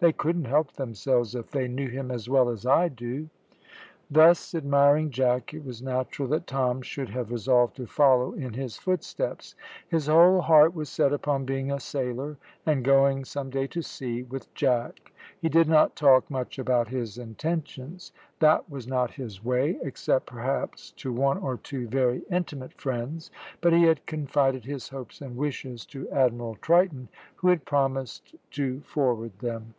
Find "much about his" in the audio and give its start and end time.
16.28-17.16